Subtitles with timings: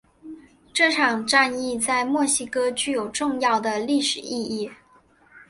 [0.73, 4.71] 这场战役在墨西哥具有重要的历史意义。